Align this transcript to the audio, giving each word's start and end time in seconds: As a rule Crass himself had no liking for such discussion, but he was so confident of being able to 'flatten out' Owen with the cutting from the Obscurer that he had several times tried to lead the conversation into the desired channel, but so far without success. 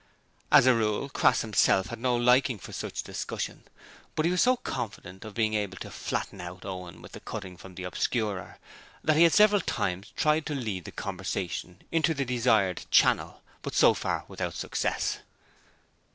As 0.51 0.65
a 0.65 0.73
rule 0.73 1.09
Crass 1.09 1.41
himself 1.41 1.89
had 1.89 1.99
no 1.99 2.15
liking 2.15 2.57
for 2.57 2.71
such 2.73 3.03
discussion, 3.03 3.65
but 4.15 4.25
he 4.25 4.31
was 4.31 4.41
so 4.41 4.55
confident 4.57 5.23
of 5.23 5.35
being 5.35 5.53
able 5.53 5.77
to 5.77 5.91
'flatten 5.91 6.41
out' 6.41 6.65
Owen 6.65 7.03
with 7.03 7.11
the 7.11 7.19
cutting 7.19 7.55
from 7.55 7.75
the 7.75 7.83
Obscurer 7.83 8.57
that 9.03 9.15
he 9.15 9.21
had 9.21 9.31
several 9.33 9.61
times 9.61 10.11
tried 10.15 10.47
to 10.47 10.55
lead 10.55 10.85
the 10.85 10.91
conversation 10.91 11.83
into 11.91 12.15
the 12.15 12.25
desired 12.25 12.85
channel, 12.89 13.43
but 13.61 13.75
so 13.75 13.93
far 13.93 14.25
without 14.27 14.55
success. 14.55 15.19